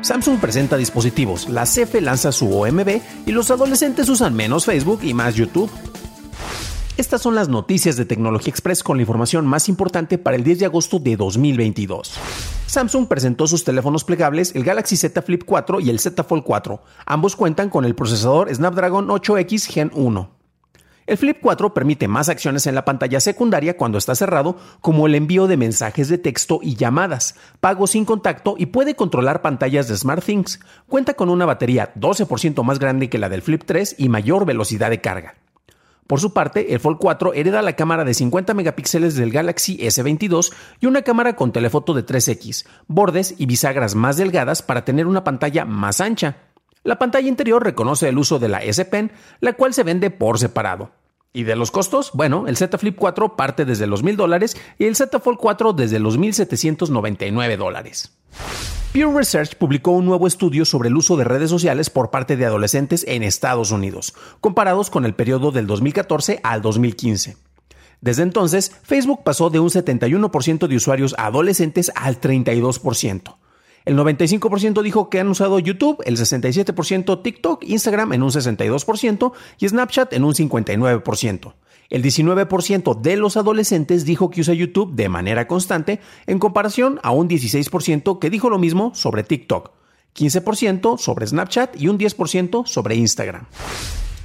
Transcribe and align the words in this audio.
Samsung 0.00 0.38
presenta 0.38 0.76
dispositivos, 0.76 1.48
la 1.48 1.64
CF 1.64 2.00
lanza 2.00 2.30
su 2.30 2.56
OMB 2.56 3.00
y 3.26 3.32
los 3.32 3.50
adolescentes 3.50 4.08
usan 4.08 4.34
menos 4.34 4.64
Facebook 4.64 5.00
y 5.02 5.12
más 5.12 5.34
YouTube. 5.34 5.70
Estas 6.96 7.20
son 7.20 7.34
las 7.34 7.48
noticias 7.48 7.96
de 7.96 8.04
Tecnología 8.04 8.50
Express 8.50 8.82
con 8.82 8.96
la 8.96 9.02
información 9.02 9.46
más 9.46 9.68
importante 9.68 10.16
para 10.16 10.36
el 10.36 10.44
10 10.44 10.60
de 10.60 10.66
agosto 10.66 10.98
de 10.98 11.16
2022. 11.16 12.12
Samsung 12.66 13.08
presentó 13.08 13.46
sus 13.46 13.64
teléfonos 13.64 14.04
plegables, 14.04 14.54
el 14.54 14.64
Galaxy 14.64 14.96
Z 14.96 15.20
Flip 15.22 15.42
4 15.44 15.80
y 15.80 15.90
el 15.90 15.98
Z 15.98 16.22
Fold 16.22 16.44
4. 16.44 16.80
Ambos 17.06 17.34
cuentan 17.34 17.68
con 17.68 17.84
el 17.84 17.94
procesador 17.94 18.54
Snapdragon 18.54 19.08
8X 19.08 19.66
Gen 19.66 19.90
1. 19.94 20.37
El 21.08 21.16
Flip 21.16 21.38
4 21.40 21.72
permite 21.72 22.06
más 22.06 22.28
acciones 22.28 22.66
en 22.66 22.74
la 22.74 22.84
pantalla 22.84 23.18
secundaria 23.18 23.78
cuando 23.78 23.96
está 23.96 24.14
cerrado, 24.14 24.58
como 24.82 25.06
el 25.06 25.14
envío 25.14 25.46
de 25.46 25.56
mensajes 25.56 26.10
de 26.10 26.18
texto 26.18 26.60
y 26.62 26.76
llamadas, 26.76 27.34
pago 27.60 27.86
sin 27.86 28.04
contacto 28.04 28.56
y 28.58 28.66
puede 28.66 28.94
controlar 28.94 29.40
pantallas 29.40 29.88
de 29.88 29.96
SmartThings. 29.96 30.60
Cuenta 30.86 31.14
con 31.14 31.30
una 31.30 31.46
batería 31.46 31.94
12% 31.94 32.62
más 32.62 32.78
grande 32.78 33.08
que 33.08 33.16
la 33.16 33.30
del 33.30 33.40
Flip 33.40 33.62
3 33.64 33.94
y 33.96 34.10
mayor 34.10 34.44
velocidad 34.44 34.90
de 34.90 35.00
carga. 35.00 35.36
Por 36.06 36.20
su 36.20 36.34
parte, 36.34 36.74
el 36.74 36.80
Fold 36.80 36.98
4 36.98 37.32
hereda 37.32 37.60
la 37.62 37.76
cámara 37.76 38.04
de 38.04 38.12
50 38.12 38.52
megapíxeles 38.52 39.14
del 39.14 39.30
Galaxy 39.30 39.76
S22 39.76 40.52
y 40.80 40.86
una 40.86 41.02
cámara 41.02 41.36
con 41.36 41.52
telefoto 41.52 41.94
de 41.94 42.04
3X, 42.04 42.66
bordes 42.86 43.34
y 43.38 43.46
bisagras 43.46 43.94
más 43.94 44.18
delgadas 44.18 44.62
para 44.62 44.84
tener 44.84 45.06
una 45.06 45.24
pantalla 45.24 45.64
más 45.66 46.02
ancha. 46.02 46.36
La 46.88 46.98
pantalla 46.98 47.28
interior 47.28 47.62
reconoce 47.62 48.08
el 48.08 48.16
uso 48.16 48.38
de 48.38 48.48
la 48.48 48.62
S 48.62 48.82
Pen, 48.86 49.12
la 49.40 49.52
cual 49.52 49.74
se 49.74 49.82
vende 49.82 50.08
por 50.08 50.38
separado. 50.38 50.90
¿Y 51.34 51.42
de 51.42 51.54
los 51.54 51.70
costos? 51.70 52.12
Bueno, 52.14 52.46
el 52.48 52.56
Z 52.56 52.78
Flip 52.78 52.96
4 52.96 53.36
parte 53.36 53.66
desde 53.66 53.86
los 53.86 54.02
1000 54.02 54.16
dólares 54.16 54.56
y 54.78 54.86
el 54.86 54.96
Z 54.96 55.20
Fold 55.20 55.36
4 55.36 55.74
desde 55.74 55.98
los 55.98 56.16
1799 56.16 57.58
dólares. 57.58 58.16
Pew 58.92 59.14
Research 59.14 59.56
publicó 59.56 59.90
un 59.90 60.06
nuevo 60.06 60.26
estudio 60.26 60.64
sobre 60.64 60.88
el 60.88 60.96
uso 60.96 61.18
de 61.18 61.24
redes 61.24 61.50
sociales 61.50 61.90
por 61.90 62.10
parte 62.10 62.38
de 62.38 62.46
adolescentes 62.46 63.04
en 63.06 63.22
Estados 63.22 63.70
Unidos, 63.70 64.14
comparados 64.40 64.88
con 64.88 65.04
el 65.04 65.14
periodo 65.14 65.50
del 65.50 65.66
2014 65.66 66.40
al 66.42 66.62
2015. 66.62 67.36
Desde 68.00 68.22
entonces, 68.22 68.72
Facebook 68.82 69.24
pasó 69.24 69.50
de 69.50 69.60
un 69.60 69.68
71% 69.68 70.66
de 70.66 70.76
usuarios 70.76 71.14
adolescentes 71.18 71.92
al 71.94 72.18
32%. 72.18 73.34
El 73.88 73.96
95% 73.96 74.82
dijo 74.82 75.08
que 75.08 75.18
han 75.18 75.28
usado 75.28 75.58
YouTube, 75.58 76.02
el 76.04 76.18
67% 76.18 77.22
TikTok, 77.22 77.64
Instagram 77.64 78.12
en 78.12 78.22
un 78.22 78.28
62% 78.28 79.32
y 79.58 79.66
Snapchat 79.66 80.12
en 80.12 80.24
un 80.24 80.34
59%. 80.34 81.54
El 81.88 82.02
19% 82.02 83.00
de 83.00 83.16
los 83.16 83.38
adolescentes 83.38 84.04
dijo 84.04 84.28
que 84.28 84.42
usa 84.42 84.52
YouTube 84.52 84.94
de 84.94 85.08
manera 85.08 85.46
constante, 85.46 86.00
en 86.26 86.38
comparación 86.38 87.00
a 87.02 87.12
un 87.12 87.30
16% 87.30 88.18
que 88.18 88.28
dijo 88.28 88.50
lo 88.50 88.58
mismo 88.58 88.94
sobre 88.94 89.22
TikTok, 89.22 89.70
15% 90.14 90.98
sobre 90.98 91.26
Snapchat 91.26 91.80
y 91.80 91.88
un 91.88 91.98
10% 91.98 92.66
sobre 92.66 92.94
Instagram. 92.94 93.46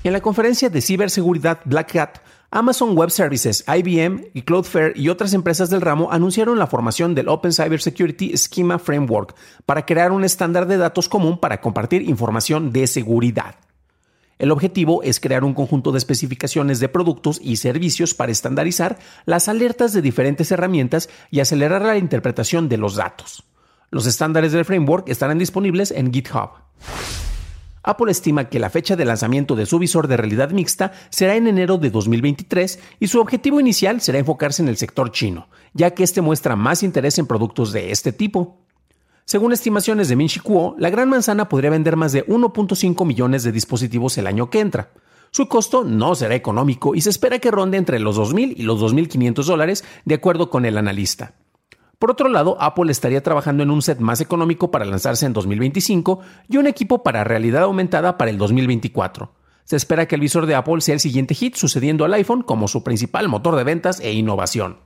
En 0.04 0.12
la 0.12 0.20
conferencia 0.20 0.70
de 0.70 0.82
ciberseguridad 0.82 1.62
Black 1.64 1.96
Hat, 1.96 2.18
Amazon 2.56 2.96
Web 2.96 3.10
Services, 3.10 3.66
IBM 3.68 4.28
y 4.36 4.44
Cloudflare 4.44 4.94
y 4.96 5.10
otras 5.10 5.34
empresas 5.34 5.72
del 5.72 5.82
ramo 5.82 6.12
anunciaron 6.12 6.60
la 6.60 6.68
formación 6.68 7.16
del 7.16 7.28
Open 7.28 7.52
Cybersecurity 7.52 8.38
Schema 8.38 8.78
Framework 8.78 9.36
para 9.66 9.88
crear 9.88 10.12
un 10.12 10.24
estándar 10.24 10.68
de 10.68 10.78
datos 10.78 11.10
común 11.10 11.40
para 11.40 11.62
compartir 11.62 12.04
información 12.04 12.72
de 12.72 12.86
seguridad. 12.86 13.56
El 14.38 14.52
objetivo 14.52 15.02
es 15.02 15.20
crear 15.20 15.44
un 15.44 15.56
conjunto 15.56 15.92
de 15.92 15.98
especificaciones 15.98 16.80
de 16.80 16.90
productos 16.90 17.40
y 17.42 17.56
servicios 17.56 18.14
para 18.14 18.32
estandarizar 18.32 19.00
las 19.26 19.48
alertas 19.48 19.92
de 19.92 20.04
diferentes 20.04 20.52
herramientas 20.52 21.10
y 21.32 21.40
acelerar 21.40 21.82
la 21.82 21.98
interpretación 21.98 22.70
de 22.70 22.78
los 22.78 22.96
datos. 22.96 23.46
Los 23.90 24.06
estándares 24.06 24.52
del 24.52 24.66
framework 24.66 25.10
estarán 25.10 25.40
disponibles 25.40 25.90
en 25.90 26.14
GitHub. 26.14 26.52
Apple 27.84 28.12
estima 28.12 28.50
que 28.50 28.60
la 28.60 28.70
fecha 28.70 28.96
de 28.96 29.04
lanzamiento 29.04 29.56
de 29.56 29.66
su 29.66 29.78
visor 29.78 30.08
de 30.08 30.16
realidad 30.18 30.52
mixta 30.52 30.94
será 31.10 31.36
en 31.36 31.48
enero 31.48 31.78
de 31.78 31.90
2023 31.90 32.80
y 33.00 33.08
su 33.08 33.20
objetivo 33.20 33.60
inicial 33.60 34.00
será 34.00 34.20
enfocarse 34.20 34.62
en 34.62 34.70
el 34.70 34.78
sector 34.78 35.12
chino, 35.12 35.50
ya 35.74 35.92
que 35.92 36.04
este 36.04 36.22
muestra 36.22 36.56
más 36.56 36.82
interés 36.82 37.20
en 37.20 37.28
productos 37.28 37.74
de 37.74 37.92
este 37.92 38.14
tipo. 38.14 38.58
Según 39.26 39.52
estimaciones 39.52 40.08
de 40.08 40.16
Minchi 40.16 40.40
Kuo, 40.40 40.76
la 40.80 40.90
gran 40.90 41.10
manzana 41.10 41.50
podría 41.50 41.70
vender 41.70 41.98
más 41.98 42.14
de 42.14 42.26
1.5 42.26 43.06
millones 43.06 43.44
de 43.44 43.52
dispositivos 43.52 44.18
el 44.18 44.28
año 44.28 44.50
que 44.50 44.62
entra. 44.62 44.92
Su 45.32 45.48
costo 45.48 45.84
no 45.84 46.16
será 46.16 46.36
económico 46.36 46.96
y 46.96 47.02
se 47.02 47.10
espera 47.10 47.40
que 47.40 47.52
ronde 47.52 47.78
entre 47.78 48.00
los 48.00 48.18
2.000 48.18 48.54
y 48.56 48.64
los 48.64 48.80
2.500 48.80 49.44
dólares, 49.46 49.84
de 50.06 50.16
acuerdo 50.16 50.50
con 50.50 50.66
el 50.66 50.78
analista. 50.78 51.34
Por 52.04 52.12
otro 52.12 52.28
lado, 52.28 52.58
Apple 52.60 52.92
estaría 52.92 53.24
trabajando 53.24 53.64
en 53.64 53.72
un 53.72 53.82
set 53.82 54.00
más 54.02 54.20
económico 54.20 54.72
para 54.72 54.84
lanzarse 54.84 55.26
en 55.26 55.32
2025 55.32 56.20
y 56.50 56.58
un 56.58 56.68
equipo 56.68 57.02
para 57.02 57.24
realidad 57.24 57.64
aumentada 57.64 58.18
para 58.18 58.30
el 58.30 58.38
2024. 58.38 59.32
Se 59.64 59.78
espera 59.78 60.06
que 60.06 60.16
el 60.16 60.20
visor 60.20 60.46
de 60.46 60.56
Apple 60.56 60.82
sea 60.82 60.96
el 60.96 61.00
siguiente 61.00 61.34
hit, 61.34 61.56
sucediendo 61.56 62.04
al 62.04 62.14
iPhone 62.16 62.42
como 62.42 62.68
su 62.68 62.84
principal 62.84 63.30
motor 63.30 63.56
de 63.56 63.64
ventas 63.64 64.02
e 64.02 64.12
innovación. 64.12 64.80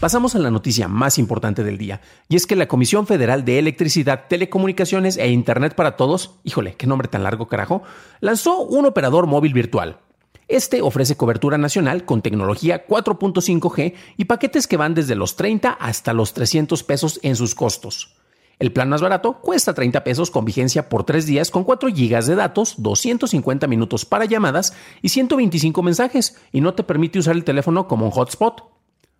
Pasamos 0.00 0.34
a 0.34 0.38
la 0.38 0.50
noticia 0.50 0.86
más 0.86 1.16
importante 1.16 1.64
del 1.64 1.78
día, 1.78 2.02
y 2.28 2.36
es 2.36 2.46
que 2.46 2.56
la 2.56 2.68
Comisión 2.68 3.06
Federal 3.06 3.46
de 3.46 3.58
Electricidad, 3.58 4.26
Telecomunicaciones 4.28 5.16
e 5.16 5.30
Internet 5.30 5.74
para 5.74 5.96
Todos, 5.96 6.40
híjole, 6.44 6.74
qué 6.74 6.86
nombre 6.86 7.08
tan 7.08 7.22
largo 7.22 7.48
carajo, 7.48 7.84
lanzó 8.20 8.58
un 8.60 8.84
operador 8.84 9.26
móvil 9.26 9.54
virtual, 9.54 10.00
este 10.48 10.80
ofrece 10.80 11.16
cobertura 11.16 11.58
nacional 11.58 12.04
con 12.04 12.22
tecnología 12.22 12.86
4.5G 12.86 13.94
y 14.16 14.24
paquetes 14.24 14.66
que 14.66 14.78
van 14.78 14.94
desde 14.94 15.14
los 15.14 15.36
30 15.36 15.70
hasta 15.70 16.14
los 16.14 16.32
300 16.32 16.82
pesos 16.82 17.20
en 17.22 17.36
sus 17.36 17.54
costos. 17.54 18.16
El 18.58 18.72
plan 18.72 18.88
más 18.88 19.02
barato 19.02 19.34
cuesta 19.34 19.72
30 19.72 20.02
pesos 20.02 20.30
con 20.32 20.44
vigencia 20.44 20.88
por 20.88 21.04
3 21.04 21.26
días 21.26 21.50
con 21.50 21.62
4 21.62 21.90
GB 21.90 22.24
de 22.24 22.34
datos, 22.34 22.74
250 22.78 23.66
minutos 23.68 24.04
para 24.04 24.24
llamadas 24.24 24.72
y 25.00 25.10
125 25.10 25.80
mensajes 25.82 26.36
y 26.50 26.60
no 26.60 26.74
te 26.74 26.82
permite 26.82 27.20
usar 27.20 27.36
el 27.36 27.44
teléfono 27.44 27.86
como 27.86 28.06
un 28.06 28.10
hotspot. 28.10 28.64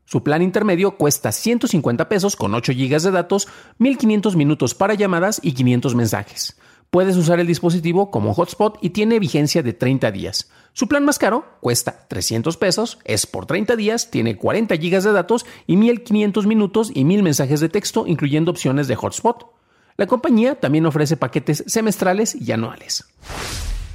Su 0.06 0.24
plan 0.24 0.40
intermedio 0.42 0.96
cuesta 0.96 1.30
150 1.30 2.08
pesos 2.08 2.34
con 2.34 2.54
8 2.54 2.72
GB 2.72 3.00
de 3.02 3.10
datos, 3.10 3.46
1500 3.76 4.34
minutos 4.34 4.74
para 4.74 4.94
llamadas 4.94 5.38
y 5.42 5.52
500 5.52 5.94
mensajes. 5.94 6.58
Puedes 6.90 7.16
usar 7.18 7.38
el 7.38 7.46
dispositivo 7.46 8.10
como 8.10 8.32
hotspot 8.32 8.78
y 8.80 8.90
tiene 8.90 9.18
vigencia 9.18 9.62
de 9.62 9.74
30 9.74 10.10
días. 10.10 10.50
Su 10.72 10.88
plan 10.88 11.04
más 11.04 11.18
caro 11.18 11.44
cuesta 11.60 12.06
300 12.08 12.56
pesos, 12.56 12.98
es 13.04 13.26
por 13.26 13.44
30 13.44 13.76
días, 13.76 14.10
tiene 14.10 14.36
40 14.38 14.74
GB 14.76 15.02
de 15.02 15.12
datos 15.12 15.44
y 15.66 15.76
1500 15.76 16.46
minutos 16.46 16.90
y 16.94 17.04
1000 17.04 17.22
mensajes 17.22 17.60
de 17.60 17.68
texto, 17.68 18.06
incluyendo 18.06 18.50
opciones 18.50 18.88
de 18.88 18.96
hotspot. 18.96 19.52
La 19.98 20.06
compañía 20.06 20.54
también 20.54 20.86
ofrece 20.86 21.18
paquetes 21.18 21.64
semestrales 21.66 22.34
y 22.34 22.52
anuales. 22.52 23.04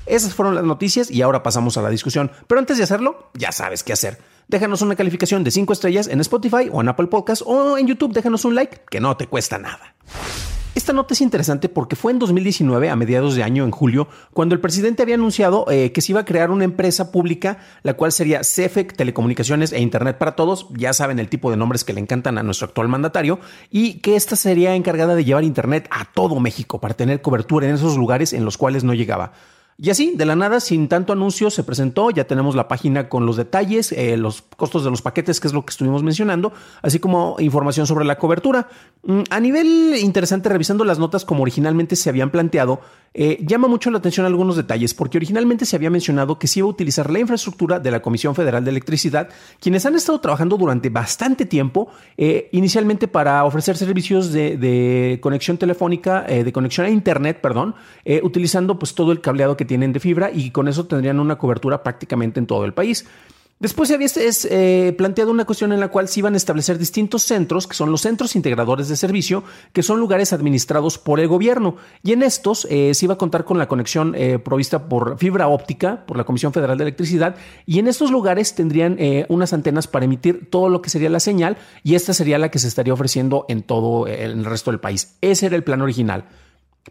Esas 0.05 0.35
fueron 0.35 0.53
las 0.53 0.65
noticias 0.65 1.09
y 1.09 1.21
ahora 1.21 1.41
pasamos 1.41 1.77
a 1.77 1.81
la 1.81 1.89
discusión. 1.89 2.31
Pero 2.45 2.59
antes 2.59 2.77
de 2.77 2.83
hacerlo, 2.83 3.31
ya 3.33 3.51
sabes 3.51 3.83
qué 3.83 3.93
hacer. 3.93 4.19
Déjanos 4.49 4.81
una 4.81 4.95
calificación 4.95 5.43
de 5.43 5.51
5 5.51 5.73
estrellas 5.73 6.07
en 6.07 6.19
Spotify 6.19 6.69
o 6.71 6.81
en 6.81 6.89
Apple 6.89 7.07
Podcast 7.07 7.41
o 7.45 7.77
en 7.77 7.87
YouTube 7.87 8.13
déjanos 8.13 8.45
un 8.45 8.53
like, 8.53 8.81
que 8.91 8.99
no 8.99 9.17
te 9.17 9.27
cuesta 9.27 9.57
nada. 9.57 9.95
Esta 10.75 10.91
nota 10.91 11.13
es 11.13 11.21
interesante 11.21 11.69
porque 11.69 11.95
fue 11.95 12.11
en 12.11 12.17
2019, 12.17 12.89
a 12.89 12.95
mediados 12.95 13.35
de 13.35 13.43
año, 13.43 13.63
en 13.63 13.69
julio, 13.69 14.07
cuando 14.33 14.55
el 14.55 14.61
presidente 14.61 15.03
había 15.03 15.13
anunciado 15.13 15.69
eh, 15.69 15.91
que 15.91 16.01
se 16.01 16.13
iba 16.13 16.21
a 16.21 16.25
crear 16.25 16.49
una 16.49 16.63
empresa 16.63 17.11
pública, 17.11 17.59
la 17.83 17.93
cual 17.93 18.11
sería 18.11 18.43
CEFEC, 18.43 18.95
Telecomunicaciones 18.95 19.71
e 19.71 19.79
Internet 19.79 20.17
para 20.17 20.35
Todos, 20.35 20.67
ya 20.71 20.91
saben 20.93 21.19
el 21.19 21.29
tipo 21.29 21.51
de 21.51 21.57
nombres 21.57 21.83
que 21.83 21.93
le 21.93 21.99
encantan 21.99 22.39
a 22.39 22.43
nuestro 22.43 22.65
actual 22.65 22.87
mandatario, 22.87 23.39
y 23.69 23.99
que 23.99 24.15
esta 24.15 24.35
sería 24.35 24.73
encargada 24.73 25.13
de 25.13 25.23
llevar 25.23 25.43
Internet 25.43 25.87
a 25.91 26.05
todo 26.05 26.39
México 26.39 26.81
para 26.81 26.95
tener 26.95 27.21
cobertura 27.21 27.67
en 27.67 27.75
esos 27.75 27.95
lugares 27.95 28.33
en 28.33 28.43
los 28.43 28.57
cuales 28.57 28.83
no 28.83 28.95
llegaba. 28.95 29.33
Y 29.77 29.89
así, 29.89 30.13
de 30.15 30.25
la 30.25 30.35
nada, 30.35 30.59
sin 30.59 30.87
tanto 30.87 31.13
anuncio, 31.13 31.49
se 31.49 31.63
presentó, 31.63 32.11
ya 32.11 32.25
tenemos 32.25 32.55
la 32.55 32.67
página 32.67 33.09
con 33.09 33.25
los 33.25 33.37
detalles, 33.37 33.91
eh, 33.91 34.17
los 34.17 34.43
costos 34.55 34.83
de 34.83 34.91
los 34.91 35.01
paquetes, 35.01 35.39
que 35.39 35.47
es 35.47 35.53
lo 35.53 35.65
que 35.65 35.71
estuvimos 35.71 36.03
mencionando, 36.03 36.53
así 36.83 36.99
como 36.99 37.35
información 37.39 37.87
sobre 37.87 38.05
la 38.05 38.17
cobertura. 38.19 38.67
Mm, 39.03 39.21
a 39.31 39.39
nivel 39.39 39.95
interesante, 39.99 40.49
revisando 40.49 40.85
las 40.85 40.99
notas 40.99 41.25
como 41.25 41.41
originalmente 41.41 41.95
se 41.95 42.09
habían 42.09 42.29
planteado, 42.29 42.81
eh, 43.15 43.37
llama 43.45 43.67
mucho 43.67 43.89
la 43.89 43.97
atención 43.97 44.25
algunos 44.27 44.55
detalles, 44.55 44.93
porque 44.93 45.17
originalmente 45.17 45.65
se 45.65 45.75
había 45.75 45.89
mencionado 45.89 46.37
que 46.37 46.47
se 46.47 46.59
iba 46.59 46.67
a 46.67 46.71
utilizar 46.71 47.09
la 47.09 47.19
infraestructura 47.19 47.79
de 47.79 47.91
la 47.91 48.01
Comisión 48.01 48.35
Federal 48.35 48.63
de 48.63 48.71
Electricidad, 48.71 49.29
quienes 49.59 49.85
han 49.87 49.95
estado 49.95 50.19
trabajando 50.19 50.57
durante 50.57 50.89
bastante 50.89 51.45
tiempo, 51.45 51.89
eh, 52.17 52.49
inicialmente 52.51 53.07
para 53.07 53.43
ofrecer 53.43 53.75
servicios 53.75 54.31
de, 54.31 55.19
conexión 55.21 55.57
telefónica, 55.57 56.21
de 56.21 56.51
conexión 56.51 56.85
a 56.85 56.89
Internet, 56.89 57.39
perdón, 57.41 57.75
utilizando 58.23 58.79
pues 58.79 58.95
todo 58.95 59.11
el 59.11 59.21
cableado 59.21 59.55
que 59.57 59.62
tienen 59.65 59.93
de 59.93 59.99
fibra 59.99 60.31
y 60.31 60.51
con 60.51 60.67
eso 60.67 60.85
tendrían 60.85 61.19
una 61.19 61.37
cobertura 61.37 61.83
prácticamente 61.83 62.39
en 62.39 62.47
todo 62.47 62.65
el 62.65 62.73
país. 62.73 63.05
Después 63.63 63.87
se 63.87 63.95
había 63.95 64.09
eh, 64.49 64.93
planteado 64.97 65.31
una 65.31 65.45
cuestión 65.45 65.71
en 65.71 65.79
la 65.79 65.87
cual 65.87 66.09
se 66.09 66.19
iban 66.19 66.33
a 66.33 66.37
establecer 66.37 66.77
distintos 66.77 67.23
centros, 67.23 67.65
que 67.65 67.75
son 67.75 67.91
los 67.91 68.01
centros 68.01 68.35
integradores 68.35 68.89
de 68.89 68.97
servicio, 68.97 69.45
que 69.71 69.83
son 69.83 70.01
lugares 70.01 70.33
administrados 70.33 70.97
por 70.97 71.21
el 71.21 71.29
gobierno. 71.29 71.77
Y 72.03 72.11
en 72.11 72.23
estos 72.23 72.67
eh, 72.69 72.93
se 72.93 73.05
iba 73.05 73.13
a 73.13 73.17
contar 73.17 73.45
con 73.45 73.57
la 73.57 73.69
conexión 73.69 74.15
eh, 74.17 74.37
provista 74.37 74.89
por 74.89 75.17
fibra 75.17 75.47
óptica, 75.47 76.05
por 76.05 76.17
la 76.17 76.25
Comisión 76.25 76.51
Federal 76.51 76.77
de 76.77 76.83
Electricidad, 76.83 77.37
y 77.65 77.79
en 77.79 77.87
estos 77.87 78.11
lugares 78.11 78.53
tendrían 78.53 78.97
unas 79.29 79.53
antenas 79.53 79.87
para 79.87 80.03
emitir 80.03 80.49
todo 80.49 80.67
lo 80.67 80.81
que 80.81 80.89
sería 80.89 81.09
la 81.09 81.21
señal, 81.21 81.55
y 81.83 81.95
esta 81.95 82.13
sería 82.13 82.37
la 82.39 82.51
que 82.51 82.59
se 82.59 82.67
estaría 82.67 82.93
ofreciendo 82.93 83.45
en 83.47 83.63
todo 83.63 84.07
el 84.07 84.43
resto 84.43 84.71
del 84.71 84.81
país. 84.81 85.15
Ese 85.21 85.45
era 85.45 85.55
el 85.55 85.63
plan 85.63 85.81
original. 85.81 86.25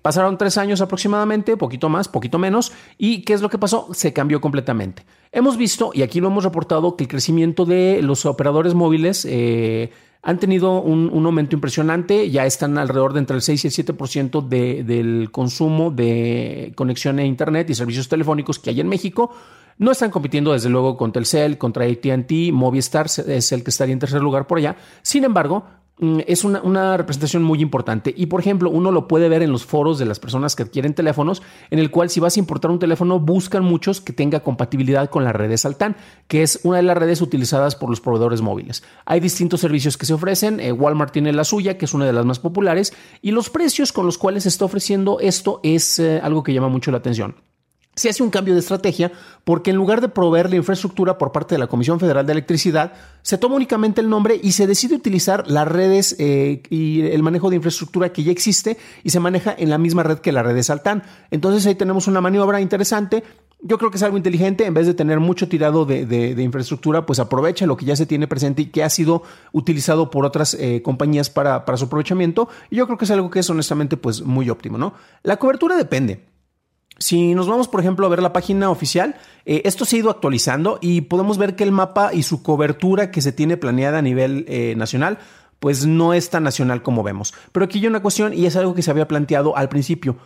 Pasaron 0.01 0.39
tres 0.39 0.57
años 0.57 0.81
aproximadamente, 0.81 1.57
poquito 1.57 1.89
más, 1.91 2.09
poquito 2.09 2.39
menos, 2.39 2.73
y 2.97 3.23
¿qué 3.23 3.35
es 3.35 3.43
lo 3.43 3.51
que 3.51 3.59
pasó? 3.59 3.89
Se 3.93 4.13
cambió 4.13 4.41
completamente. 4.41 5.05
Hemos 5.33 5.57
visto, 5.57 5.91
y 5.93 6.03
aquí 6.03 6.21
lo 6.21 6.29
hemos 6.29 6.45
reportado, 6.45 6.97
que 6.97 7.05
el 7.05 7.09
crecimiento 7.09 7.67
de 7.67 8.01
los 8.03 8.25
operadores 8.25 8.73
móviles 8.75 9.27
eh, 9.29 9.91
han 10.23 10.39
tenido 10.39 10.81
un, 10.81 11.27
aumento 11.27 11.57
impresionante, 11.57 12.31
ya 12.31 12.47
están 12.47 12.79
alrededor 12.79 13.13
de 13.13 13.19
entre 13.19 13.37
el 13.37 13.43
6 13.43 13.65
y 13.65 13.69
el 13.69 13.75
7% 13.75 14.49
de, 14.49 14.85
del 14.85 15.31
consumo 15.31 15.91
de 15.91 16.73
conexión 16.75 17.19
a 17.19 17.25
Internet 17.25 17.69
y 17.71 17.75
servicios 17.75 18.09
telefónicos 18.09 18.59
que 18.59 18.71
hay 18.71 18.81
en 18.81 18.89
México. 18.89 19.35
No 19.79 19.91
están 19.91 20.11
compitiendo 20.11 20.53
desde 20.53 20.69
luego 20.69 20.97
contra 20.97 21.21
Telcel, 21.21 21.59
contra 21.59 21.85
ATT, 21.85 22.53
Movistar 22.53 23.07
es 23.07 23.53
el 23.53 23.65
que 23.65 23.71
estaría 23.71 23.93
en 23.93 23.99
tercer 23.99 24.23
lugar 24.23 24.47
por 24.47 24.59
allá. 24.59 24.77
Sin 25.03 25.25
embargo, 25.25 25.65
es 26.27 26.45
una, 26.45 26.97
representación 26.97 27.43
muy 27.43 27.61
importante. 27.61 28.13
Y 28.17 28.27
por 28.27 28.41
ejemplo, 28.41 28.71
uno 28.71 28.91
lo 28.91 29.07
puede 29.07 29.29
ver 29.29 29.43
en 29.43 29.53
los 29.53 29.65
foros 29.65 29.99
de 29.99 30.05
las 30.05 30.19
personas 30.19 30.57
que 30.57 30.65
adquieren 30.65 30.95
teléfonos, 30.95 31.43
en 31.71 31.79
el 31.79 31.91
cual 31.91 32.11
si 32.11 32.19
vas 32.19 32.37
a 32.37 32.41
importar 32.41 32.71
un 32.71 32.79
teléfono, 32.79 33.21
buscan 33.21 33.65
muchos 33.65 34.01
que 34.01 34.13
tenga 34.13 34.41
compatibilidad 34.41 35.11
con 35.11 35.25
la 35.25 35.33
red 35.33 35.49
de 35.49 35.59
Saltán, 35.59 35.97
que 36.27 36.43
es 36.43 36.61
una 36.65 36.79
de 36.79 36.83
las 36.83 36.99
redes 36.99 37.23
utilizadas 37.23 37.77
por 37.77 37.89
los 37.89 38.01
proveedores 38.01 38.43
móviles. 38.43 38.83
Hay 39.05 39.21
distintos 39.21 39.61
servicios 39.61 39.97
que 39.97 40.07
se 40.07 40.15
ofrecen. 40.15 40.59
Eh, 40.61 40.73
Walmart 40.73 41.13
tiene 41.13 41.33
la 41.33 41.45
suya, 41.45 41.79
que 41.79 41.85
es 41.85 41.95
una 41.95 42.07
de 42.07 42.13
las 42.13 42.25
más 42.25 42.41
populares, 42.41 42.93
y 43.21 43.31
los 43.31 43.51
precios 43.51 43.93
con 43.93 44.07
los 44.07 44.19
cuales 44.19 44.43
se 44.43 44.49
está 44.49 44.65
ofreciendo 44.65 45.21
esto 45.21 45.61
es 45.63 45.99
eh, 45.99 46.21
algo 46.23 46.43
que 46.43 46.53
llama 46.53 46.69
mucho 46.69 46.91
la 46.91 46.99
atención 46.99 47.37
se 47.95 48.09
hace 48.09 48.23
un 48.23 48.31
cambio 48.31 48.55
de 48.55 48.61
estrategia 48.61 49.13
porque 49.45 49.71
en 49.71 49.77
lugar 49.77 50.01
de 50.01 50.09
proveer 50.09 50.49
la 50.49 50.57
infraestructura 50.57 51.19
por 51.19 51.33
parte 51.33 51.55
de 51.55 51.59
la 51.59 51.67
Comisión 51.67 52.01
Federal 52.01 52.25
de 52.25 52.33
Electricidad, 52.33 52.93
se 53.23 53.39
toma 53.39 53.57
únicamente 53.57 54.01
el 54.01 54.09
nombre 54.09 54.41
y 54.43 54.53
se 54.53 54.67
decide 54.67 54.95
utilizar 54.95 55.45
las 55.49 55.69
redes 55.69 56.17
eh, 56.19 56.63
y 56.71 57.03
el 57.03 57.23
manejo 57.23 57.51
de 57.51 57.57
infraestructura 57.57 58.13
que 58.13 58.23
ya 58.23 58.33
existe 58.33 58.79
y 59.03 59.11
se 59.11 59.21
maneja 59.21 59.55
en 59.57 59.69
la 59.69 59.79
misma 59.79 60.03
red 60.03 60.19
que 60.19 60.33
la 60.33 60.43
red 60.43 60.55
de 60.55 60.63
Saltán. 60.63 61.03
Entonces 61.31 61.67
ahí 61.67 61.75
tenemos 61.75 62.07
una 62.07 62.21
maniobra 62.21 62.61
interesante. 62.61 63.25
Yo 63.61 63.79
creo 63.79 63.91
que 63.91 63.97
es 63.97 64.03
algo 64.03 64.17
inteligente, 64.17 64.65
en 64.67 64.75
vez 64.75 64.87
de 64.87 64.95
tener 64.95 65.21
mucho 65.21 65.49
tirado 65.49 65.85
de, 65.85 66.35
infraestructura, 66.39 67.07
pues 67.07 67.21
aprovecha 67.21 67.65
lo 67.65 67.77
que 67.77 67.85
ya 67.85 67.95
se 67.95 68.07
tiene 68.07 68.27
presente 68.27 68.63
y 68.63 68.67
que 68.67 68.83
ha 68.83 68.91
sido 68.91 69.23
utilizado 69.53 70.11
por 70.11 70.25
otras 70.25 70.55
eh, 70.55 70.83
compañías 70.83 71.31
para, 71.31 71.65
su 71.77 71.85
aprovechamiento. 71.85 72.49
Y 72.71 72.77
yo 72.77 72.87
creo 72.87 72.99
que 72.99 73.05
es 73.05 73.11
algo 73.13 73.31
que 73.31 73.39
es 73.39 73.51
honestamente 73.51 73.97
pues 73.97 74.23
muy 74.23 74.51
óptimo, 74.51 74.79
¿no? 74.79 74.95
La 75.23 75.37
cobertura 75.37 75.77
depende. 75.77 76.32
Si 77.03 77.35
nos 77.35 77.49
vamos, 77.49 77.67
por 77.67 77.81
ejemplo, 77.81 78.07
a 78.07 78.09
ver 78.09 78.23
la 78.23 78.33
página 78.33 78.71
oficial, 78.71 79.17
eh, 79.45 79.63
esto 79.65 79.85
se 79.85 79.97
ha 79.97 79.99
ido 79.99 80.11
actualizando 80.11 80.79
y 80.81 81.01
podemos 81.01 81.37
ver 81.37 81.57
que 81.57 81.65
el 81.65 81.73
mapa 81.73 82.15
y 82.15 82.23
su 82.23 82.45
cobertura 82.45 83.11
que 83.11 83.21
se 83.21 83.33
tiene 83.33 83.57
planeada 83.57 83.99
a 83.99 84.03
nivel 84.03 84.45
eh, 84.47 84.75
nacional, 84.77 85.19
pues 85.59 85.85
no 85.85 86.15
es 86.15 86.31
tan 86.31 86.45
nacional 86.45 86.81
como 86.83 87.03
vemos. 87.03 87.35
Pero 87.51 87.65
aquí 87.65 87.81
hay 87.81 87.89
una 87.89 88.03
cuestión 88.03 88.33
y 88.33 88.47
es 88.47 88.55
algo 88.55 88.75
que 88.75 88.83
se 88.83 88.91
había 88.93 89.09
planteado 89.09 89.57
al 89.57 89.69
principio. 89.69 90.17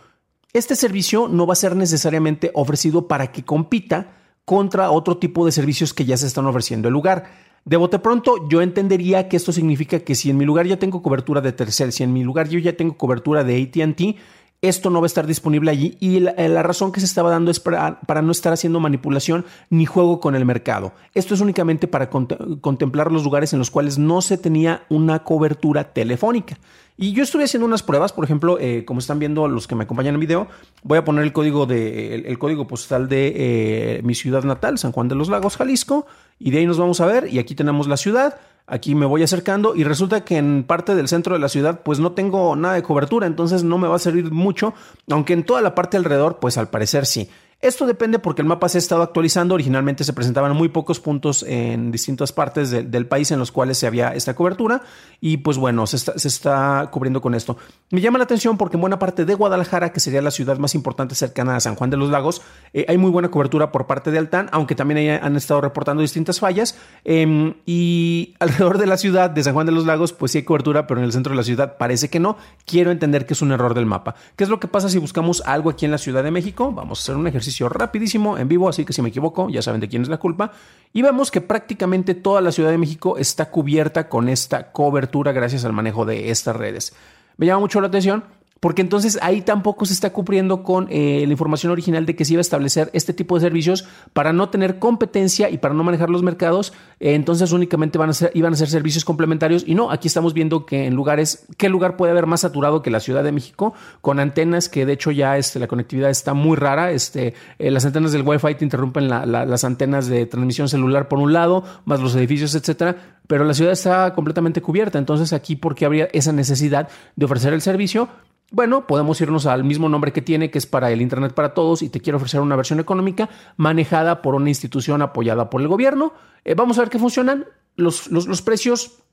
Este 0.53 0.75
servicio 0.75 1.27
no 1.27 1.47
va 1.47 1.53
a 1.53 1.55
ser 1.55 1.75
necesariamente 1.75 2.51
ofrecido 2.53 3.07
para 3.07 3.31
que 3.31 3.43
compita 3.43 4.13
contra 4.45 4.91
otro 4.91 5.17
tipo 5.17 5.47
de 5.47 5.51
servicios 5.51 5.95
que 5.95 6.05
ya 6.05 6.15
se 6.15 6.27
están 6.27 6.45
ofreciendo 6.45 6.89
en 6.89 6.91
el 6.91 6.93
lugar. 6.93 7.25
De 7.65 7.75
bote 7.75 7.97
pronto, 7.97 8.47
yo 8.49 8.61
entendería 8.61 9.27
que 9.27 9.35
esto 9.35 9.51
significa 9.51 9.99
que 9.99 10.13
si 10.13 10.29
en 10.29 10.37
mi 10.37 10.45
lugar 10.45 10.67
ya 10.67 10.77
tengo 10.77 11.01
cobertura 11.01 11.41
de 11.41 11.53
Tercel, 11.53 11.91
si 11.91 12.03
en 12.03 12.13
mi 12.13 12.23
lugar 12.23 12.47
yo 12.47 12.59
ya 12.59 12.77
tengo 12.77 12.95
cobertura 12.97 13.43
de 13.43 13.63
ATT, 13.63 14.17
esto 14.61 14.89
no 14.89 15.01
va 15.01 15.05
a 15.05 15.07
estar 15.07 15.27
disponible 15.27 15.69
allí 15.69 15.97
y 15.99 16.17
eh, 16.17 16.49
la, 16.49 16.63
razón 16.63 16.91
que 16.91 16.99
se 16.99 17.05
estaba 17.05 17.29
dando 17.29 17.51
es 17.51 17.59
para, 17.59 17.99
no 18.23 18.31
estar 18.31 18.53
haciendo 18.53 18.79
manipulación 18.79 19.45
ni 19.69 19.85
juego 19.85 20.19
con 20.19 20.35
el 20.35 20.45
mercado. 20.45 20.93
Esto 21.13 21.33
es 21.33 21.41
únicamente 21.41 21.87
para 21.87 22.09
contemplar 22.09 23.11
los 23.11 23.23
lugares 23.23 23.53
en 23.53 23.59
los 23.59 23.69
cuales 23.69 23.97
no 23.97 24.21
se 24.21 24.37
tenía 24.37 24.83
una 24.89 25.23
cobertura 25.23 25.93
telefónica. 25.93 26.57
Y 26.99 27.13
yo 27.13 27.21
estuve 27.21 27.43
haciendo 27.43 27.67
unas 27.67 27.83
pruebas, 27.83 28.11
por 28.11 28.23
ejemplo, 28.23 28.57
eh, 28.59 28.83
como 28.83 28.99
están 28.99 29.19
viendo 29.19 29.47
los 29.47 29.67
que 29.67 29.75
me 29.75 29.83
acompañan 29.83 30.15
en 30.15 30.15
el 30.15 30.27
video, 30.27 30.47
voy 30.81 30.97
a 30.97 31.05
poner 31.05 31.23
el 31.23 31.31
código, 31.31 31.67
de, 31.67 32.15
el, 32.15 32.39
código 32.39 32.65
postal 32.65 33.07
de 33.07 33.33
eh, 33.35 34.01
mi 34.03 34.15
ciudad 34.15 34.43
natal, 34.43 34.79
San 34.79 34.91
Juan 34.91 35.07
de 35.07 35.13
los 35.13 35.29
Lagos, 35.29 35.57
Jalisco, 35.57 36.07
y 36.39 36.49
de 36.49 36.57
ahí 36.57 36.65
nos 36.65 36.79
vamos 36.79 36.99
a 36.99 37.05
ver, 37.05 37.31
y 37.31 37.37
aquí 37.37 37.53
tenemos 37.53 37.87
la 37.87 37.97
ciudad. 37.97 38.39
Aquí 38.69 38.95
me 38.95 39.05
voy 39.05 39.23
acercando 39.23 39.75
y 39.75 39.85
resulta 39.85 40.25
que 40.25 40.35
en 40.35 40.65
parte 40.65 40.93
del 40.93 41.07
centro 41.07 41.33
de 41.33 41.39
la 41.39 41.47
ciudad 41.47 41.79
pues 41.83 41.99
no 41.99 42.11
tengo 42.11 42.53
nada 42.57 42.73
de 42.73 42.83
cobertura, 42.83 43.25
entonces 43.25 43.63
no 43.63 43.77
me 43.77 43.87
va 43.87 43.95
a 43.95 43.99
servir 43.99 44.29
mucho, 44.29 44.73
aunque 45.09 45.31
en 45.31 45.45
toda 45.45 45.61
la 45.61 45.73
parte 45.73 45.95
alrededor 45.95 46.39
pues 46.39 46.57
al 46.57 46.69
parecer 46.69 47.05
sí. 47.05 47.29
Esto 47.59 47.87
depende 47.87 48.19
porque 48.19 48.43
el 48.43 48.47
mapa 48.47 48.69
se 48.69 48.77
ha 48.77 48.79
estado 48.79 49.01
actualizando. 49.01 49.55
Originalmente 49.55 50.03
se 50.03 50.13
presentaban 50.13 50.55
muy 50.55 50.69
pocos 50.69 50.99
puntos 50.99 51.41
en 51.41 51.91
distintas 51.91 52.31
partes 52.31 52.69
del 52.69 53.07
país 53.07 53.31
en 53.31 53.39
los 53.39 53.51
cuales 53.51 53.79
se 53.79 53.87
había 53.87 54.13
esta 54.13 54.35
cobertura 54.35 54.83
y 55.21 55.37
pues 55.37 55.57
bueno, 55.57 55.87
se 55.87 55.97
está, 56.27 56.87
cubriendo 56.91 57.19
con 57.19 57.33
esto. 57.33 57.57
Me 57.89 57.99
llama 57.99 58.19
la 58.19 58.25
atención 58.25 58.59
porque 58.59 58.77
en 58.77 58.81
buena 58.81 58.99
parte 58.99 59.25
de 59.25 59.33
Guadalajara, 59.33 59.91
que 59.91 59.99
sería 59.99 60.21
la 60.21 60.29
ciudad 60.29 60.59
más 60.59 60.75
importante 60.75 61.15
cercana 61.15 61.55
a 61.55 61.59
San 61.59 61.73
Juan 61.73 61.89
de 61.89 61.97
los 61.97 62.11
Lagos, 62.11 62.43
eh, 62.73 62.85
hay 62.87 62.99
muy 62.99 63.09
buena 63.09 63.31
cobertura 63.31 63.71
por 63.71 63.87
parte 63.87 64.11
de 64.11 64.19
Altán, 64.19 64.49
aunque 64.51 64.75
también 64.75 65.19
han 65.23 65.35
estado 65.35 65.59
reportando 65.59 66.01
distintas 66.01 66.39
fallas. 66.39 66.77
Em, 67.05 67.55
y 67.65 68.35
alrededor 68.39 68.77
de 68.77 68.85
la 68.85 68.97
ciudad 68.97 69.31
de 69.31 69.41
San 69.41 69.55
Juan 69.55 69.65
de 69.65 69.71
los 69.71 69.87
Lagos, 69.87 70.13
pues 70.13 70.31
sí 70.31 70.37
hay 70.37 70.43
cobertura, 70.43 70.85
pero 70.85 70.99
en 70.99 71.05
el 71.05 71.11
centro 71.11 71.31
de 71.31 71.37
la 71.37 71.43
ciudad 71.43 71.77
parece 71.77 72.07
que 72.11 72.19
no. 72.19 72.37
Quiero 72.65 72.91
entender 72.91 73.25
que 73.25 73.33
es 73.33 73.41
un 73.41 73.51
error 73.51 73.73
del 73.73 73.87
mapa. 73.87 74.13
¿Qué 74.35 74.43
es 74.43 74.49
lo 74.51 74.59
que 74.59 74.67
pasa 74.67 74.89
si 74.89 74.99
buscamos 74.99 75.41
algo 75.43 75.71
aquí 75.71 75.85
en 75.85 75.91
la 75.91 75.97
Ciudad 75.97 76.23
de 76.23 76.29
México? 76.29 76.71
Vamos 76.71 76.99
a 76.99 77.01
hacer 77.01 77.15
un 77.15 77.25
ejercicio 77.25 77.46
rapidísimo 77.69 78.37
en 78.37 78.47
vivo, 78.47 78.69
así 78.69 78.85
que 78.85 78.93
si 78.93 79.01
me 79.01 79.09
equivoco 79.09 79.49
ya 79.49 79.61
saben 79.61 79.81
de 79.81 79.87
quién 79.87 80.01
es 80.01 80.09
la 80.09 80.17
culpa. 80.17 80.51
Y 80.93 81.01
vemos 81.01 81.31
que 81.31 81.41
prácticamente 81.41 82.15
toda 82.15 82.41
la 82.41 82.51
Ciudad 82.51 82.71
de 82.71 82.77
México 82.77 83.17
está 83.17 83.49
cubierta 83.49 84.09
con 84.09 84.29
esta 84.29 84.71
cobertura 84.71 85.31
gracias 85.31 85.65
al 85.65 85.73
manejo 85.73 86.05
de 86.05 86.29
estas 86.29 86.55
redes. 86.55 86.95
Me 87.37 87.45
llama 87.45 87.61
mucho 87.61 87.81
la 87.81 87.87
atención 87.87 88.23
porque 88.59 88.81
entonces 88.81 89.19
ahí 89.21 89.41
tampoco 89.41 89.85
se 89.85 89.93
está 89.93 90.11
cubriendo 90.11 90.63
con 90.63 90.87
eh, 90.89 91.23
la 91.25 91.31
información 91.31 91.71
original 91.71 92.05
de 92.05 92.15
que 92.15 92.25
se 92.25 92.33
iba 92.33 92.39
a 92.39 92.41
establecer 92.41 92.89
este 92.93 93.13
tipo 93.13 93.35
de 93.35 93.41
servicios 93.41 93.87
para 94.13 94.33
no 94.33 94.49
tener 94.49 94.79
competencia 94.79 95.49
y 95.49 95.57
para 95.57 95.73
no 95.73 95.83
manejar 95.83 96.09
los 96.09 96.23
mercados. 96.23 96.73
Eh, 96.99 97.13
entonces 97.13 97.51
únicamente 97.51 97.99
iban 98.33 98.53
a 98.53 98.55
ser 98.55 98.69
servicios 98.69 99.05
complementarios 99.05 99.63
y 99.65 99.75
no, 99.75 99.91
aquí 99.91 100.07
estamos 100.07 100.33
viendo 100.33 100.65
que 100.65 100.85
en 100.85 100.95
lugares, 100.95 101.45
¿qué 101.57 101.69
lugar 101.69 101.97
puede 101.97 102.11
haber 102.11 102.25
más 102.25 102.41
saturado 102.41 102.81
que 102.81 102.89
la 102.89 102.99
Ciudad 102.99 103.23
de 103.23 103.31
México? 103.31 103.73
Con 104.01 104.19
antenas 104.19 104.69
que 104.69 104.85
de 104.85 104.93
hecho 104.93 105.11
ya 105.11 105.37
este, 105.37 105.59
la 105.59 105.67
conectividad 105.67 106.09
está 106.09 106.33
muy 106.33 106.55
rara. 106.55 106.91
Este, 106.91 107.33
eh, 107.59 107.71
las 107.71 107.85
antenas 107.85 108.11
del 108.11 108.23
Wi-Fi 108.23 108.55
te 108.55 108.65
interrumpen 108.65 109.07
las 109.07 109.63
antenas 109.63 110.07
de 110.07 110.25
transmisión 110.25 110.69
celular 110.69 111.07
por 111.07 111.19
un 111.19 111.33
lado, 111.33 111.63
más 111.85 111.99
los 111.99 112.15
edificios, 112.15 112.55
etcétera. 112.55 113.17
Pero 113.27 113.43
la 113.43 113.53
ciudad 113.53 113.73
está 113.73 114.13
completamente 114.13 114.61
cubierta. 114.61 114.97
Entonces 114.97 115.33
aquí, 115.33 115.55
¿por 115.55 115.75
qué 115.75 115.85
habría 115.85 116.05
esa 116.13 116.31
necesidad 116.31 116.89
de 117.15 117.25
ofrecer 117.25 117.53
el 117.53 117.61
servicio? 117.61 118.07
Bueno, 118.49 118.87
podemos 118.87 119.19
irnos 119.19 119.45
al 119.45 119.65
mismo 119.65 119.89
nombre 119.89 120.13
que 120.13 120.21
tiene, 120.21 120.49
que 120.49 120.57
es 120.57 120.65
para 120.65 120.89
el 120.91 121.01
Internet 121.01 121.33
para 121.33 121.53
Todos, 121.53 121.81
y 121.81 121.89
te 121.89 121.99
quiero 121.99 122.17
ofrecer 122.17 122.39
una 122.39 122.55
versión 122.55 122.79
económica 122.79 123.29
manejada 123.57 124.21
por 124.21 124.35
una 124.35 124.49
institución 124.49 125.01
apoyada 125.01 125.49
por 125.49 125.61
el 125.61 125.67
gobierno. 125.67 126.13
Eh, 126.45 126.55
vamos 126.55 126.77
a 126.77 126.81
ver 126.81 126.89
qué 126.89 126.97
funcionan. 126.97 127.45
Los, 127.75 128.09
los, 128.09 128.41
precios 128.41 129.03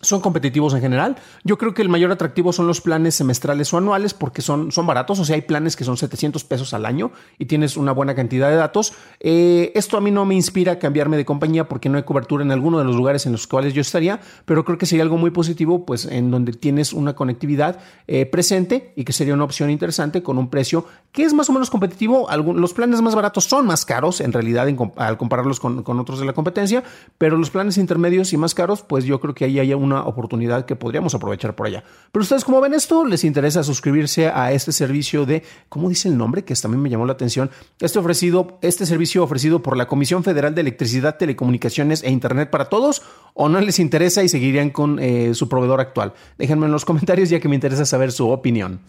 son 0.00 0.20
competitivos 0.20 0.74
en 0.74 0.80
general. 0.80 1.16
Yo 1.44 1.58
creo 1.58 1.74
que 1.74 1.82
el 1.82 1.88
mayor 1.88 2.12
atractivo 2.12 2.52
son 2.52 2.66
los 2.66 2.80
planes 2.80 3.16
semestrales 3.16 3.72
o 3.72 3.78
anuales 3.78 4.14
porque 4.14 4.42
son, 4.42 4.70
son 4.70 4.86
baratos. 4.86 5.18
O 5.18 5.24
sea, 5.24 5.34
hay 5.34 5.42
planes 5.42 5.76
que 5.76 5.84
son 5.84 5.96
700 5.96 6.44
pesos 6.44 6.72
al 6.72 6.86
año 6.86 7.10
y 7.38 7.46
tienes 7.46 7.76
una 7.76 7.92
buena 7.92 8.14
cantidad 8.14 8.48
de 8.48 8.56
datos. 8.56 8.92
Eh, 9.20 9.72
esto 9.74 9.96
a 9.96 10.00
mí 10.00 10.10
no 10.10 10.24
me 10.24 10.34
inspira 10.34 10.72
a 10.72 10.78
cambiarme 10.78 11.16
de 11.16 11.24
compañía 11.24 11.68
porque 11.68 11.88
no 11.88 11.96
hay 11.96 12.04
cobertura 12.04 12.44
en 12.44 12.52
alguno 12.52 12.78
de 12.78 12.84
los 12.84 12.94
lugares 12.94 13.26
en 13.26 13.32
los 13.32 13.46
cuales 13.46 13.74
yo 13.74 13.80
estaría, 13.80 14.20
pero 14.44 14.64
creo 14.64 14.78
que 14.78 14.86
sería 14.86 15.02
algo 15.02 15.16
muy 15.16 15.30
positivo, 15.30 15.84
pues 15.84 16.04
en 16.04 16.30
donde 16.30 16.52
tienes 16.52 16.92
una 16.92 17.14
conectividad 17.14 17.80
eh, 18.06 18.26
presente 18.26 18.92
y 18.94 19.04
que 19.04 19.12
sería 19.12 19.34
una 19.34 19.44
opción 19.44 19.70
interesante 19.70 20.22
con 20.22 20.38
un 20.38 20.48
precio 20.48 20.86
que 21.12 21.24
es 21.24 21.32
más 21.32 21.48
o 21.48 21.52
menos 21.52 21.70
competitivo. 21.70 22.28
los 22.54 22.74
planes 22.74 23.00
más 23.02 23.14
baratos 23.14 23.44
son 23.44 23.66
más 23.66 23.84
caros 23.84 24.20
en 24.20 24.32
realidad 24.32 24.68
al 24.96 25.18
compararlos 25.18 25.58
con, 25.58 25.82
con, 25.82 25.98
otros 25.98 26.20
de 26.20 26.26
la 26.26 26.32
competencia, 26.32 26.84
pero 27.16 27.36
los 27.36 27.50
planes 27.50 27.78
intermedios 27.78 28.32
y 28.32 28.36
más 28.36 28.54
caros, 28.54 28.82
pues 28.82 29.04
yo 29.04 29.20
creo 29.20 29.34
que 29.34 29.46
ahí 29.46 29.58
hay 29.58 29.74
un 29.74 29.87
una 29.88 30.04
oportunidad 30.04 30.64
que 30.64 30.76
podríamos 30.76 31.14
aprovechar 31.14 31.54
por 31.54 31.66
allá. 31.66 31.82
Pero 32.12 32.22
ustedes, 32.22 32.44
¿cómo 32.44 32.60
ven 32.60 32.74
esto? 32.74 33.04
¿Les 33.04 33.24
interesa 33.24 33.62
suscribirse 33.62 34.28
a 34.28 34.52
este 34.52 34.72
servicio 34.72 35.26
de, 35.26 35.42
¿cómo 35.68 35.88
dice 35.88 36.08
el 36.08 36.16
nombre? 36.16 36.44
Que 36.44 36.54
también 36.54 36.82
me 36.82 36.90
llamó 36.90 37.06
la 37.06 37.12
atención. 37.12 37.50
Este 37.80 37.98
ofrecido, 37.98 38.58
este 38.62 38.86
servicio 38.86 39.22
ofrecido 39.22 39.62
por 39.62 39.76
la 39.76 39.86
Comisión 39.86 40.24
Federal 40.24 40.54
de 40.54 40.60
Electricidad, 40.60 41.16
Telecomunicaciones 41.16 42.02
e 42.02 42.10
Internet 42.10 42.50
para 42.50 42.66
Todos, 42.66 43.02
o 43.34 43.48
no 43.48 43.60
les 43.60 43.78
interesa 43.78 44.22
y 44.22 44.28
seguirían 44.28 44.70
con 44.70 44.98
eh, 44.98 45.34
su 45.34 45.48
proveedor 45.48 45.80
actual. 45.80 46.12
Déjenme 46.38 46.66
en 46.66 46.72
los 46.72 46.84
comentarios 46.84 47.30
ya 47.30 47.40
que 47.40 47.48
me 47.48 47.54
interesa 47.54 47.84
saber 47.84 48.12
su 48.12 48.28
opinión. 48.28 48.80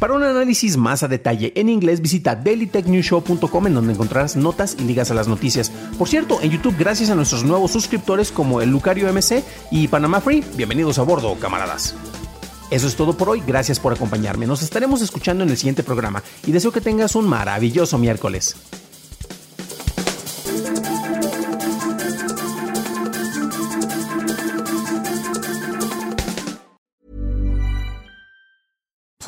Para 0.00 0.14
un 0.14 0.22
análisis 0.22 0.78
más 0.78 1.02
a 1.02 1.08
detalle 1.08 1.52
en 1.56 1.68
inglés, 1.68 2.00
visita 2.00 2.34
dailytechnewshow.com 2.34 3.66
en 3.66 3.74
donde 3.74 3.92
encontrarás 3.92 4.34
notas 4.34 4.74
y 4.78 4.84
ligas 4.84 5.10
a 5.10 5.14
las 5.14 5.28
noticias. 5.28 5.70
Por 5.98 6.08
cierto, 6.08 6.40
en 6.40 6.52
YouTube, 6.52 6.74
gracias 6.78 7.10
a 7.10 7.14
nuestros 7.14 7.44
nuevos 7.44 7.70
suscriptores 7.70 8.32
como 8.32 8.62
el 8.62 8.70
Lucario 8.70 9.12
MC 9.12 9.44
y 9.70 9.88
Panama 9.88 10.22
Free, 10.22 10.42
bienvenidos 10.56 10.98
a 10.98 11.02
bordo, 11.02 11.36
camaradas. 11.38 11.94
Eso 12.70 12.86
es 12.86 12.96
todo 12.96 13.14
por 13.14 13.28
hoy, 13.28 13.42
gracias 13.46 13.78
por 13.78 13.92
acompañarme. 13.92 14.46
Nos 14.46 14.62
estaremos 14.62 15.02
escuchando 15.02 15.44
en 15.44 15.50
el 15.50 15.58
siguiente 15.58 15.82
programa 15.82 16.22
y 16.46 16.52
deseo 16.52 16.72
que 16.72 16.80
tengas 16.80 17.14
un 17.14 17.28
maravilloso 17.28 17.98
miércoles. 17.98 18.56